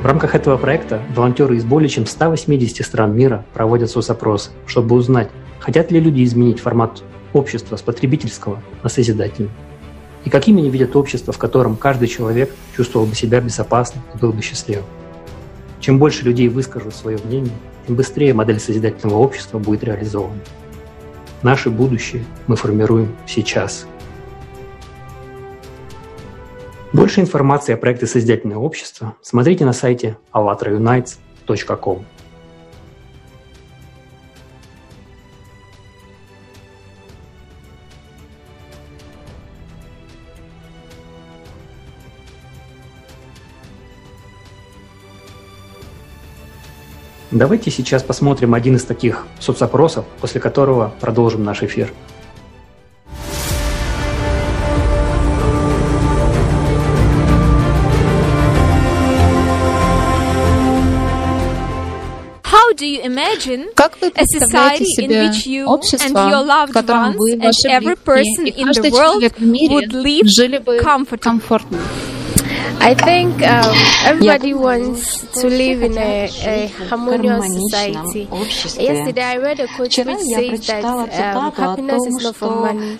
В 0.00 0.06
рамках 0.06 0.34
этого 0.34 0.56
проекта 0.56 1.00
волонтеры 1.14 1.56
из 1.56 1.64
более 1.64 1.88
чем 1.88 2.06
180 2.06 2.84
стран 2.84 3.16
мира 3.16 3.44
проводят 3.52 3.90
соцопросы, 3.90 4.50
чтобы 4.66 4.96
узнать, 4.96 5.30
хотят 5.60 5.92
ли 5.92 6.00
люди 6.00 6.24
изменить 6.24 6.58
формат 6.58 7.02
общества 7.32 7.76
с 7.76 7.82
потребительского 7.82 8.62
на 8.82 8.88
созидательное. 8.88 9.52
И 10.24 10.30
какими 10.30 10.60
они 10.60 10.70
видят 10.70 10.94
общество, 10.94 11.32
в 11.32 11.38
котором 11.38 11.76
каждый 11.76 12.08
человек 12.08 12.54
чувствовал 12.76 13.06
бы 13.06 13.14
себя 13.14 13.40
безопасно 13.40 14.00
и 14.14 14.18
был 14.18 14.32
бы 14.32 14.42
счастливым. 14.42 14.84
Чем 15.80 15.98
больше 15.98 16.24
людей 16.24 16.48
выскажут 16.48 16.94
свое 16.94 17.18
мнение, 17.24 17.52
тем 17.86 17.96
быстрее 17.96 18.34
модель 18.34 18.60
созидательного 18.60 19.18
общества 19.18 19.58
будет 19.58 19.82
реализована. 19.82 20.38
Наше 21.42 21.70
будущее 21.70 22.24
мы 22.46 22.54
формируем 22.54 23.16
сейчас. 23.26 23.86
Больше 26.92 27.20
информации 27.20 27.72
о 27.72 27.78
проекте 27.78 28.06
«Созидательное 28.06 28.58
общество» 28.58 29.16
смотрите 29.22 29.64
на 29.64 29.72
сайте 29.72 30.18
allatraunites.com. 30.32 32.04
Давайте 47.32 47.70
сейчас 47.70 48.02
посмотрим 48.02 48.52
один 48.52 48.76
из 48.76 48.84
таких 48.84 49.26
соцопросов, 49.40 50.04
после 50.20 50.38
которого 50.38 50.92
продолжим 51.00 51.44
наш 51.44 51.62
эфир. 51.62 51.90
Как 63.74 63.96
вы 64.00 64.10
представляете 64.10 64.84
себе 64.84 65.64
общество, 65.64 66.66
в 66.68 66.72
котором 66.72 67.12
вы, 67.16 67.38
ваши 67.38 67.80
близкие 67.80 68.48
и 68.48 68.64
каждый 68.64 68.90
человек 68.90 69.38
в 69.38 69.42
мире 69.42 69.88
жили 70.26 70.58
бы 70.58 70.78
комфортно? 70.80 71.78
I 72.80 72.94
think 72.94 73.42
um, 73.42 73.74
everybody 74.04 74.54
wants 74.54 75.24
to 75.40 75.46
live 75.46 75.82
in 75.82 75.96
a, 75.98 76.28
a 76.44 76.66
harmonious 76.88 77.46
society. 77.46 78.28
Yesterday 78.82 79.22
I 79.22 79.36
read 79.36 79.60
a 79.60 79.66
quote 79.68 79.96
which 79.96 79.96
says 79.96 80.66
that 80.66 80.84
um, 80.84 81.52
happiness 81.52 82.06
is 82.06 82.22
not 82.24 82.36
from 82.36 82.60
money, 82.62 82.98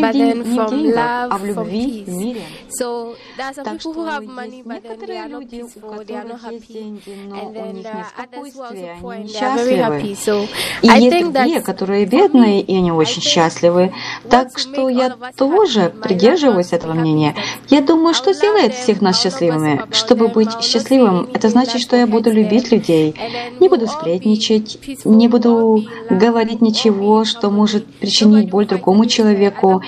but 0.00 0.12
then 0.12 0.44
from 0.54 0.84
love, 0.90 1.54
from 1.54 1.68
peace. 1.68 2.46
So 2.70 3.16
there 3.36 3.46
are 3.46 3.54
some 3.54 3.78
people 3.78 3.94
who 3.94 4.04
have 4.06 4.24
money, 4.24 4.62
but 4.64 4.82
then 4.82 4.98
they 5.00 5.16
are 5.18 5.28
not 5.28 5.50
peaceful, 5.50 6.04
they 6.04 6.14
are 6.14 6.24
not 6.24 6.40
happy. 6.40 7.00
And 7.06 7.56
then 7.56 7.82
there 7.82 7.92
are 7.92 8.12
others 8.18 8.54
who 8.54 8.62
also 8.62 8.96
poor 9.00 9.14
and 9.14 9.28
they 9.28 9.38
are 9.38 9.56
very 9.56 9.76
happy. 9.76 10.14
So 10.14 10.48
I 10.88 11.00
think 11.08 11.32
that 11.34 11.48
которые 11.64 12.06
бедные 12.06 12.60
и 12.62 12.76
они 12.76 12.92
очень 12.92 13.22
счастливы. 13.22 13.92
Так 14.30 14.58
что 14.58 14.88
я 14.88 15.16
тоже 15.36 15.90
придерживаюсь 15.90 16.72
этого 16.72 16.94
мнения. 16.94 17.34
Я 17.68 17.80
думаю, 17.80 18.14
что 18.14 18.32
сделает 18.32 18.74
всех 18.74 19.00
нас 19.08 19.20
счастливыми. 19.20 19.82
Чтобы 19.90 20.28
быть 20.28 20.62
счастливым, 20.62 21.28
это 21.32 21.48
значит, 21.48 21.80
что 21.80 21.96
я 21.96 22.06
буду 22.06 22.30
любить 22.30 22.70
людей, 22.70 23.14
не 23.60 23.68
буду 23.68 23.86
сплетничать, 23.86 24.78
не 25.04 25.28
буду 25.28 25.84
говорить 26.10 26.60
ничего, 26.60 27.24
что 27.24 27.50
может 27.50 27.86
причинить 27.86 28.50
боль 28.50 28.66
другому 28.66 29.06
человеку. 29.06 29.82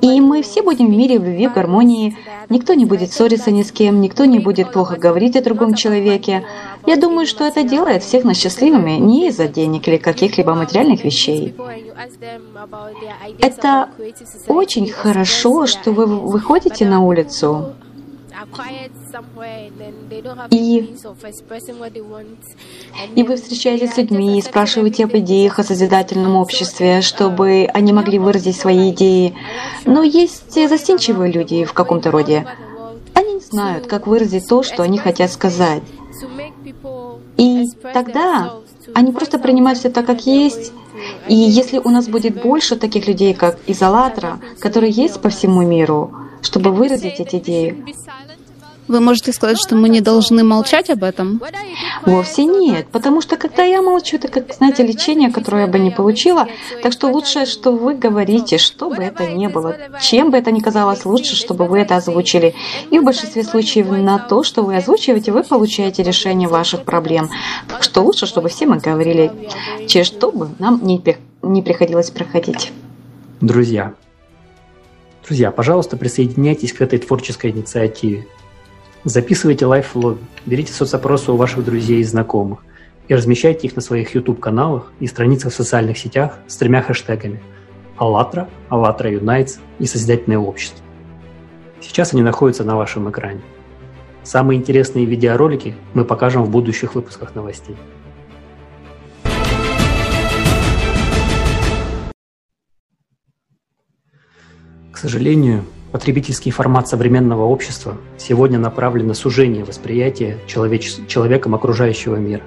И 0.00 0.20
мы 0.20 0.42
все 0.42 0.62
будем 0.62 0.86
в 0.86 0.96
мире 0.96 1.18
в 1.18 1.24
любви, 1.24 1.46
в 1.46 1.52
гармонии. 1.52 2.16
Никто 2.48 2.72
не 2.74 2.86
будет 2.86 3.12
ссориться 3.12 3.50
ни 3.50 3.62
с 3.62 3.70
кем, 3.70 4.00
никто 4.00 4.24
не 4.24 4.38
будет 4.38 4.72
плохо 4.72 4.96
говорить 4.96 5.36
о 5.36 5.42
другом 5.42 5.74
человеке. 5.74 6.44
Я 6.86 6.96
думаю, 6.96 7.26
что 7.26 7.44
это 7.44 7.62
делает 7.62 8.02
всех 8.02 8.24
нас 8.24 8.38
счастливыми 8.38 8.92
не 8.92 9.28
из-за 9.28 9.46
денег 9.46 9.86
или 9.88 9.98
каких-либо 9.98 10.54
материальных 10.54 11.04
вещей. 11.04 11.54
Это 13.40 13.90
очень 14.48 14.88
хорошо, 14.88 15.66
что 15.66 15.92
вы 15.92 16.06
выходите 16.06 16.86
на 16.86 17.00
улицу 17.04 17.74
и, 20.50 20.94
и 23.14 23.22
вы 23.22 23.36
встречаетесь 23.36 23.92
с 23.92 23.96
людьми 23.96 24.38
и 24.38 24.42
спрашиваете 24.42 25.04
об 25.04 25.16
идеях 25.16 25.58
о 25.58 25.64
созидательном 25.64 26.36
обществе, 26.36 27.00
чтобы 27.00 27.68
они 27.72 27.92
могли 27.92 28.18
выразить 28.18 28.56
свои 28.56 28.90
идеи. 28.90 29.34
Но 29.84 30.02
есть 30.02 30.52
застенчивые 30.52 31.32
люди 31.32 31.64
в 31.64 31.72
каком-то 31.72 32.10
роде. 32.10 32.46
Они 33.14 33.34
не 33.34 33.40
знают, 33.40 33.86
как 33.86 34.06
выразить 34.06 34.48
то, 34.48 34.62
что 34.62 34.82
они 34.82 34.98
хотят 34.98 35.30
сказать. 35.30 35.82
И 37.36 37.66
тогда 37.94 38.54
они 38.94 39.12
просто 39.12 39.38
принимают 39.38 39.78
все 39.78 39.90
так, 39.90 40.06
как 40.06 40.26
есть. 40.26 40.72
И 41.28 41.34
если 41.34 41.78
у 41.78 41.88
нас 41.88 42.08
будет 42.08 42.42
больше 42.42 42.76
таких 42.76 43.06
людей, 43.06 43.34
как 43.34 43.58
Изолатра, 43.66 44.40
которые 44.58 44.92
есть 44.92 45.20
по 45.20 45.28
всему 45.28 45.62
миру, 45.62 46.12
чтобы 46.42 46.70
выразить 46.72 47.20
эти 47.20 47.36
идеи, 47.36 47.84
вы 48.90 49.00
можете 49.00 49.32
сказать, 49.32 49.58
что 49.58 49.76
мы 49.76 49.88
не 49.88 50.00
должны 50.00 50.42
молчать 50.42 50.90
об 50.90 51.04
этом? 51.04 51.40
Вовсе 52.04 52.44
нет, 52.44 52.88
потому 52.90 53.20
что 53.20 53.36
когда 53.36 53.62
я 53.62 53.82
молчу, 53.82 54.16
это 54.16 54.26
как, 54.28 54.52
знаете, 54.52 54.82
лечение, 54.82 55.30
которое 55.30 55.66
я 55.66 55.68
бы 55.68 55.78
не 55.78 55.90
получила. 55.90 56.48
Так 56.82 56.92
что 56.92 57.06
лучше, 57.08 57.46
что 57.46 57.70
вы 57.70 57.94
говорите, 57.94 58.58
что 58.58 58.90
бы 58.90 59.02
это 59.02 59.28
ни 59.28 59.46
было, 59.46 59.76
чем 60.02 60.30
бы 60.30 60.38
это 60.38 60.50
ни 60.50 60.58
казалось, 60.58 61.04
лучше, 61.04 61.36
чтобы 61.36 61.66
вы 61.66 61.78
это 61.78 61.96
озвучили. 61.96 62.54
И 62.90 62.98
в 62.98 63.04
большинстве 63.04 63.44
случаев 63.44 63.88
на 63.90 64.18
то, 64.18 64.42
что 64.42 64.62
вы 64.62 64.76
озвучиваете, 64.76 65.30
вы 65.30 65.44
получаете 65.44 66.02
решение 66.02 66.48
ваших 66.48 66.82
проблем. 66.82 67.30
Так 67.68 67.84
что 67.84 68.02
лучше, 68.02 68.26
чтобы 68.26 68.48
все 68.48 68.66
мы 68.66 68.78
говорили, 68.78 69.30
через 69.86 70.06
что 70.06 70.32
бы 70.32 70.48
нам 70.58 70.80
не, 70.82 71.00
не 71.42 71.62
приходилось 71.62 72.10
проходить. 72.10 72.72
Друзья, 73.40 73.94
Друзья, 75.26 75.52
пожалуйста, 75.52 75.96
присоединяйтесь 75.96 76.72
к 76.72 76.80
этой 76.80 76.98
творческой 76.98 77.52
инициативе. 77.52 78.26
Записывайте 79.04 79.64
лайф-влоги, 79.64 80.18
берите 80.44 80.74
соцопросы 80.74 81.32
у 81.32 81.36
ваших 81.36 81.64
друзей 81.64 82.00
и 82.00 82.04
знакомых 82.04 82.62
и 83.08 83.14
размещайте 83.14 83.66
их 83.66 83.74
на 83.74 83.80
своих 83.80 84.14
YouTube-каналах 84.14 84.92
и 85.00 85.06
страницах 85.06 85.54
в 85.54 85.56
социальных 85.56 85.96
сетях 85.96 86.38
с 86.46 86.58
тремя 86.58 86.82
хэштегами 86.82 87.40
«АЛЛАТРА», 87.96 88.50
«АЛЛАТРА 88.68 89.12
Юнайтс» 89.12 89.56
и 89.78 89.86
«Созидательное 89.86 90.36
общество». 90.36 90.84
Сейчас 91.80 92.12
они 92.12 92.20
находятся 92.20 92.62
на 92.62 92.76
вашем 92.76 93.08
экране. 93.08 93.40
Самые 94.22 94.58
интересные 94.60 95.06
видеоролики 95.06 95.74
мы 95.94 96.04
покажем 96.04 96.44
в 96.44 96.50
будущих 96.50 96.94
выпусках 96.94 97.34
новостей. 97.34 97.76
К 104.92 104.98
сожалению, 104.98 105.64
Потребительский 105.92 106.52
формат 106.52 106.86
современного 106.86 107.42
общества 107.42 107.96
сегодня 108.16 108.60
направлен 108.60 109.08
на 109.08 109.14
сужение 109.14 109.64
восприятия 109.64 110.38
человеч... 110.46 110.92
человеком 111.08 111.56
окружающего 111.56 112.14
мира. 112.14 112.42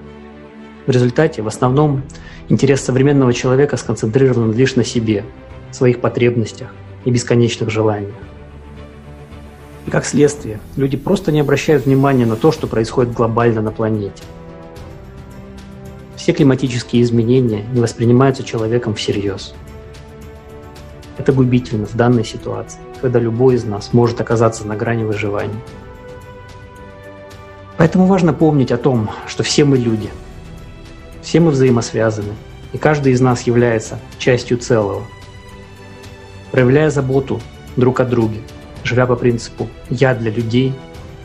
В 0.86 0.92
результате 0.92 1.42
в 1.42 1.48
основном 1.48 2.04
интерес 2.48 2.82
современного 2.82 3.34
человека 3.34 3.76
сконцентрирован 3.76 4.54
лишь 4.54 4.78
на 4.78 4.86
себе, 4.86 5.26
своих 5.72 6.00
потребностях 6.00 6.74
и 7.04 7.12
бесконечных 7.12 7.70
желаниях. 7.70 8.16
И 9.88 9.92
как 9.92 10.06
следствие, 10.06 10.62
люди 10.78 10.96
просто 10.96 11.34
не 11.34 11.42
обращают 11.42 11.86
внимания 11.86 12.26
на 12.26 12.38
то, 12.38 12.54
что 12.54 12.68
происходит 12.68 13.12
глобально 13.12 13.62
на 13.62 13.72
планете. 13.72 14.24
Все 16.16 16.32
климатические 16.32 17.02
изменения 17.02 17.66
не 17.74 17.82
воспринимаются 17.82 18.44
человеком 18.44 18.96
всерьез. 18.96 19.54
Это 21.18 21.34
губительно 21.34 21.86
в 21.86 21.96
данной 21.96 22.24
ситуации 22.24 22.80
когда 23.04 23.20
любой 23.20 23.56
из 23.56 23.66
нас 23.66 23.92
может 23.92 24.22
оказаться 24.22 24.66
на 24.66 24.78
грани 24.78 25.04
выживания. 25.04 25.60
Поэтому 27.76 28.06
важно 28.06 28.32
помнить 28.32 28.72
о 28.72 28.78
том, 28.78 29.10
что 29.28 29.44
все 29.44 29.66
мы 29.66 29.78
люди, 29.78 30.10
все 31.22 31.42
мы 31.42 31.52
взаимосвязаны, 31.52 32.34
и 32.72 32.78
каждый 32.78 33.12
из 33.12 33.20
нас 33.20 33.42
является 33.42 34.00
частью 34.20 34.58
целого. 34.58 35.04
Проявляя 36.54 36.90
заботу 36.90 37.42
друг 37.76 38.00
о 38.00 38.06
друге, 38.06 38.40
живя 38.86 39.06
по 39.06 39.18
принципу 39.18 39.68
«я 39.90 40.16
для 40.16 40.32
людей», 40.32 40.74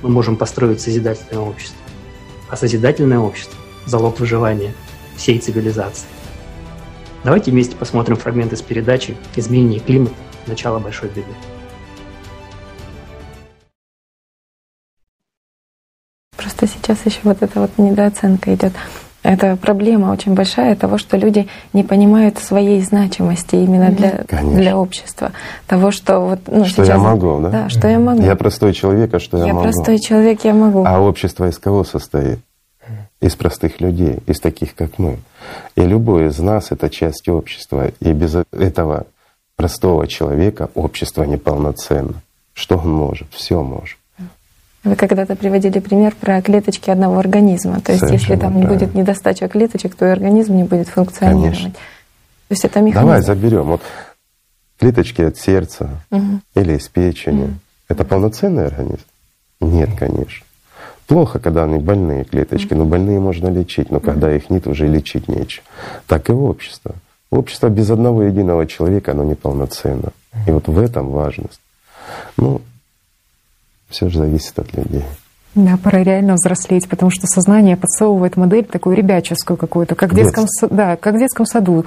мы 0.03 0.09
можем 0.09 0.35
построить 0.35 0.81
созидательное 0.81 1.45
общество. 1.45 1.79
А 2.51 2.57
созидательное 2.57 3.21
общество– 3.21 3.57
залог 3.87 4.19
выживания 4.19 4.75
всей 5.17 5.39
цивилизации. 5.39 6.09
Давайте 7.23 7.53
вместе 7.53 7.77
посмотрим 7.77 8.17
фрагмент 8.17 8.53
из 8.53 8.63
передачи 8.63 9.17
«Изменение 9.37 9.79
климата. 9.79 10.17
Начало 10.49 10.81
большой 10.81 11.09
беды». 11.11 11.35
Сейчас 16.89 17.07
еще 17.07 17.21
вот 17.25 17.43
эта 17.43 17.61
вот 17.61 17.71
недооценка 17.77 18.55
идет. 18.55 18.73
Это 19.23 19.57
проблема 19.57 20.13
очень 20.13 20.35
большая 20.35 20.77
того, 20.77 20.97
что 20.97 21.17
люди 21.17 21.49
не 21.73 21.83
понимают 21.83 22.39
своей 22.39 22.81
значимости 22.81 23.57
именно 23.57 23.91
для, 23.91 24.25
для 24.43 24.77
общества. 24.77 25.33
Того, 25.67 25.91
что 25.91 26.21
вот 26.21 26.41
ну, 26.47 26.65
что 26.65 26.85
сейчас, 26.85 26.97
я 26.97 26.99
могу, 26.99 27.41
да? 27.41 27.51
Да, 27.51 27.69
что 27.69 27.89
я 27.89 27.99
могу. 27.99 28.23
Я 28.23 28.37
простой 28.37 28.73
человек, 28.73 29.13
а 29.13 29.19
что 29.19 29.39
я, 29.39 29.47
я 29.47 29.55
могу? 29.55 29.67
Я 29.67 29.73
простой 29.73 29.99
человек, 29.99 30.45
я 30.45 30.55
могу. 30.55 30.85
А 30.87 31.01
общество 31.01 31.49
из 31.49 31.59
кого 31.59 31.85
состоит? 31.85 32.39
Из 33.21 33.35
простых 33.35 33.81
людей, 33.81 34.21
из 34.27 34.39
таких, 34.39 34.77
как 34.77 34.99
мы. 34.99 35.19
И 35.75 35.83
любой 35.83 36.29
из 36.29 36.39
нас— 36.39 36.69
это 36.71 36.89
часть 36.89 37.29
общества. 37.29 37.91
И 37.99 38.13
без 38.13 38.37
этого 38.53 39.07
простого 39.57 40.07
человека 40.07 40.71
общество 40.77 41.25
неполноценно. 41.25 42.23
Что 42.55 42.77
он 42.77 42.93
может? 42.93 43.27
Все 43.33 43.61
может. 43.63 43.98
Вы 44.85 44.95
когда-то 44.97 45.35
приводили 45.35 45.81
пример 45.81 46.15
про 46.15 46.41
клеточки 46.41 46.91
одного 46.91 47.19
организма. 47.19 47.81
То 47.81 47.93
есть, 47.93 48.07
Совершенно 48.07 48.33
если 48.33 48.41
там 48.41 48.53
правильно. 48.53 48.75
будет 48.75 48.95
недостача 48.95 49.49
клеточек, 49.49 49.95
то 49.95 50.07
и 50.07 50.11
организм 50.11 50.57
не 50.57 50.65
будет 50.65 50.89
функционировать. 50.89 51.59
Конечно. 51.59 51.71
То 51.73 52.53
есть 52.53 52.65
это 52.65 52.81
механизм. 52.81 53.01
Давай 53.01 53.23
заберем. 53.23 53.65
Вот 53.65 53.83
клеточки 54.79 55.23
от 55.23 55.37
сердца 55.37 55.91
угу. 56.11 56.41
или 56.55 56.75
из 56.75 56.89
печени. 56.89 57.45
Угу. 57.45 57.53
Это 57.89 58.05
полноценный 58.05 58.67
организм? 58.67 59.05
Нет, 59.61 59.91
конечно. 59.99 60.45
Плохо, 61.07 61.39
когда 61.39 61.65
они 61.65 61.79
больные 61.79 62.25
клеточки, 62.25 62.75
но 62.75 62.85
больные 62.85 63.19
можно 63.19 63.49
лечить, 63.49 63.91
но 63.91 63.99
когда 63.99 64.31
их 64.31 64.51
нет, 64.51 64.67
уже 64.67 64.87
лечить 64.87 65.27
нечего. 65.27 65.65
Так 66.07 66.29
и 66.29 66.33
общество. 66.33 66.95
Общество 67.31 67.69
без 67.69 67.91
одного 67.91 68.25
единого 68.25 68.67
человека, 68.67 69.13
оно 69.13 69.25
неполноценно. 69.25 70.13
И 70.47 70.51
вот 70.51 70.69
в 70.69 70.79
этом 70.79 71.09
важность. 71.09 71.61
Ну, 72.37 72.61
все 73.89 74.09
же 74.09 74.19
зависит 74.19 74.59
от 74.59 74.75
людей. 74.77 75.05
Да, 75.55 75.79
пора 75.83 76.03
реально 76.03 76.35
взрослеть, 76.35 76.89
потому 76.89 77.11
что 77.11 77.27
сознание 77.27 77.77
подсовывает 77.77 78.37
модель 78.37 78.65
такую 78.65 78.97
ребяческую 78.97 79.57
какую-то, 79.57 79.95
как 79.95 80.13
в 80.13 80.15
детском, 80.15 80.47
да, 80.71 80.97
как 80.97 81.15
в 81.15 81.19
детском 81.19 81.47
саду. 81.47 81.85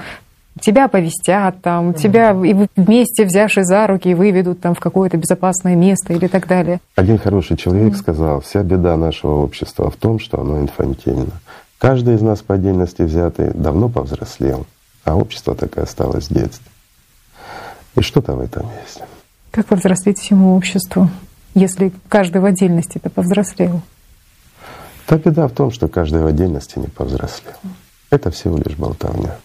Тебя 0.60 0.90
повестят, 0.90 1.62
там, 1.62 1.94
тебя 1.94 2.32
и 2.32 2.68
вместе, 2.76 3.24
взявшись 3.24 3.66
за 3.66 3.88
руки, 3.88 4.14
выведут 4.14 4.60
там 4.60 4.76
в 4.76 4.82
какое-то 4.82 5.16
безопасное 5.16 5.76
место 5.76 6.12
или 6.12 6.28
так 6.28 6.48
далее. 6.48 6.82
Один 6.96 7.18
хороший 7.18 7.56
человек 7.56 7.94
mm. 7.94 7.98
сказал, 7.98 8.42
вся 8.42 8.62
беда 8.62 8.98
нашего 8.98 9.44
общества 9.44 9.90
в 9.90 9.96
том, 9.96 10.20
что 10.20 10.42
оно 10.42 10.60
инфантильно. 10.60 11.32
Каждый 11.78 12.16
из 12.16 12.22
нас 12.22 12.42
по 12.42 12.56
отдельности 12.56 13.04
взятый 13.04 13.52
давно 13.54 13.88
повзрослел, 13.88 14.66
а 15.06 15.16
общество 15.16 15.56
так 15.56 15.78
и 15.78 15.82
осталось 15.82 16.28
в 16.28 16.34
детстве. 16.34 16.70
И 17.96 18.02
что-то 18.02 18.34
в 18.34 18.42
этом 18.42 18.68
есть. 18.84 19.02
Как 19.52 19.66
повзрослеть 19.68 20.20
всему 20.20 20.56
обществу? 20.56 21.10
Если 21.54 21.92
каждый 22.10 22.42
в 22.42 22.46
отдельности 22.46 22.98
это 22.98 23.10
повзрослел? 23.10 23.82
Та 25.06 25.18
беда 25.18 25.48
в 25.48 25.52
том, 25.52 25.72
что 25.72 25.88
каждый 25.88 26.22
в 26.22 26.28
отдельности 26.28 26.80
не 26.80 26.88
повзрослел. 26.88 27.56
Это 28.10 28.32
всего 28.32 28.58
лишь 28.58 28.78
болтовня. 28.78 29.38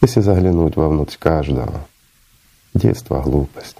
Если 0.00 0.20
заглянуть 0.20 0.76
вовнутрь 0.76 1.16
каждого, 1.18 1.86
детство— 2.74 3.20
глупость. 3.24 3.76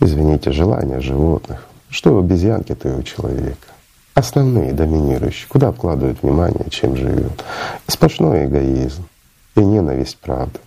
Извините, 0.00 0.52
желания 0.52 1.00
животных. 1.00 1.66
Что 1.90 2.14
у 2.14 2.20
обезьянки, 2.20 2.74
то 2.74 2.88
и 2.88 2.92
у 2.92 3.02
человека. 3.02 3.68
Основные, 4.14 4.72
доминирующие. 4.72 5.48
Куда 5.48 5.72
вкладывают 5.72 6.22
внимание, 6.22 6.68
чем 6.70 6.96
живет. 6.96 7.44
Сплошной 7.86 8.46
эгоизм 8.46 9.08
и 9.56 9.60
ненависть 9.60 10.18
правды. 10.18 10.58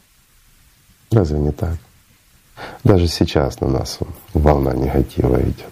Разве 1.12 1.40
не 1.40 1.52
так? 1.52 1.76
Даже 2.84 3.08
сейчас 3.08 3.60
на 3.60 3.68
нас 3.68 4.00
волна 4.34 4.74
негатива 4.74 5.42
идет. 5.42 5.72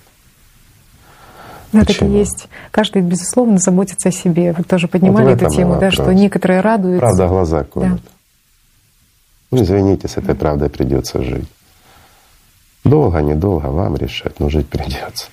Да, 1.72 1.86
так 1.86 2.02
и 2.02 2.06
есть. 2.06 2.48
Каждый, 2.72 3.02
безусловно, 3.04 3.58
заботится 3.60 4.10
о 4.10 4.12
себе. 4.12 4.54
Вы 4.54 4.64
тоже 4.64 4.88
поднимали 4.88 5.34
вот 5.34 5.42
эту 5.42 5.52
тему, 5.52 5.80
да, 5.80 5.92
что 5.92 6.12
некоторые 6.14 6.62
радуются. 6.62 7.00
Правда 7.00 7.28
глаза 7.28 7.64
колют. 7.64 8.02
Да. 8.04 8.12
Ну, 9.52 9.64
извините, 9.64 10.08
с 10.08 10.18
этой 10.18 10.36
правдой 10.36 10.70
придется 10.70 11.24
жить. 11.24 11.48
Долго, 12.84 13.22
недолго 13.22 13.68
вам 13.68 13.96
решать, 13.96 14.40
но 14.40 14.50
жить 14.50 14.68
придется. 14.68 15.28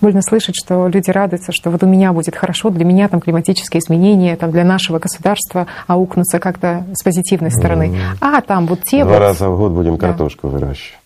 Больно 0.00 0.22
слышать, 0.22 0.54
что 0.56 0.88
люди 0.88 1.10
радуются, 1.10 1.52
что 1.52 1.70
вот 1.70 1.82
у 1.82 1.86
меня 1.86 2.12
будет 2.12 2.36
хорошо, 2.36 2.70
для 2.70 2.84
меня 2.84 3.08
там 3.08 3.20
климатические 3.20 3.80
изменения, 3.80 4.36
там 4.36 4.50
для 4.50 4.64
нашего 4.64 4.98
государства 4.98 5.66
аукнутся 5.86 6.38
как-то 6.38 6.86
с 6.94 7.02
позитивной 7.02 7.50
стороны. 7.50 7.94
Mm. 7.94 8.00
А 8.20 8.40
там 8.40 8.66
вот 8.66 8.82
те 8.84 9.04
Два 9.04 9.14
вот... 9.14 9.18
раза 9.20 9.48
в 9.48 9.56
год 9.56 9.72
будем 9.72 9.96
да. 9.96 10.08
картошку 10.08 10.48
выращивать. 10.48 10.99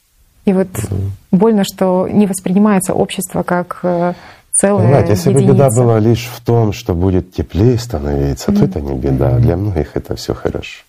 И 0.44 0.52
вот 0.52 0.68
mm. 0.68 1.10
больно, 1.32 1.64
что 1.64 2.08
не 2.08 2.26
воспринимается 2.26 2.92
общество 2.92 3.42
как 3.42 3.80
э, 3.82 4.12
целая 4.54 4.86
Знаете, 4.86 5.10
если 5.10 5.30
единица. 5.30 5.46
бы 5.46 5.54
беда 5.54 5.68
была 5.76 5.98
лишь 5.98 6.26
в 6.26 6.40
том, 6.40 6.72
что 6.72 6.94
будет 6.94 7.32
теплее 7.32 7.76
становиться, 7.78 8.50
mm-hmm. 8.50 8.58
то 8.58 8.64
это 8.64 8.80
не 8.80 8.94
беда. 8.94 9.38
Для 9.38 9.56
многих 9.56 9.96
это 9.96 10.14
все 10.14 10.32
хорошо. 10.34 10.82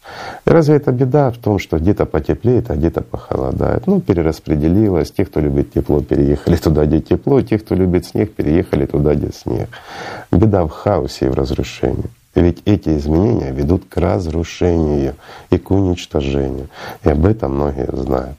И 0.45 0.49
разве 0.49 0.75
это 0.75 0.91
беда 0.91 1.31
в 1.31 1.37
том, 1.37 1.57
что 1.57 1.77
где-то 1.77 2.05
потеплеет, 2.05 2.69
а 2.69 2.75
где-то 2.75 3.01
похолодает? 3.01 3.87
Ну, 3.87 4.01
перераспределилось. 4.01 5.11
Те, 5.11 5.25
кто 5.25 5.39
любит 5.39 5.73
тепло, 5.73 6.01
переехали 6.01 6.55
туда, 6.57 6.85
где 6.85 7.01
тепло. 7.01 7.41
Те, 7.41 7.57
кто 7.57 7.75
любит 7.75 8.05
снег, 8.05 8.33
переехали 8.33 8.85
туда, 8.85 9.15
где 9.15 9.31
снег. 9.31 9.69
Беда 10.31 10.65
в 10.65 10.69
хаосе 10.69 11.25
и 11.25 11.29
в 11.29 11.33
разрушении. 11.33 12.09
Ведь 12.35 12.61
эти 12.65 12.89
изменения 12.97 13.51
ведут 13.51 13.85
к 13.89 13.97
разрушению 13.97 15.15
и 15.49 15.57
к 15.57 15.71
уничтожению. 15.71 16.67
И 17.03 17.09
об 17.09 17.25
этом 17.25 17.55
многие 17.55 17.89
знают. 17.95 18.35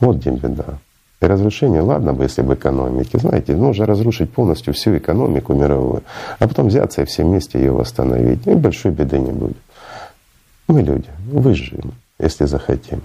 Вот 0.00 0.16
где 0.16 0.30
беда. 0.30 0.78
И 1.20 1.26
разрушение, 1.26 1.80
ладно 1.80 2.12
бы, 2.12 2.24
если 2.24 2.42
бы 2.42 2.54
экономики, 2.54 3.18
знаете, 3.18 3.56
нужно 3.56 3.86
разрушить 3.86 4.32
полностью 4.32 4.72
всю 4.72 4.96
экономику 4.96 5.52
мировую, 5.52 6.02
а 6.38 6.46
потом 6.46 6.68
взяться 6.68 7.02
и 7.02 7.04
все 7.04 7.24
вместе 7.24 7.58
ее 7.58 7.72
восстановить, 7.72 8.46
и 8.46 8.54
большой 8.54 8.92
беды 8.92 9.18
не 9.18 9.32
будет. 9.32 9.56
Мы 10.68 10.82
люди, 10.82 11.08
выживем, 11.32 11.92
если 12.20 12.44
захотим. 12.44 13.02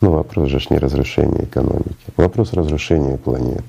Но 0.00 0.10
вопрос 0.10 0.48
же 0.48 0.58
не 0.70 0.78
разрушения 0.78 1.44
экономики, 1.44 1.94
вопрос 2.16 2.52
разрушения 2.54 3.16
планеты. 3.18 3.62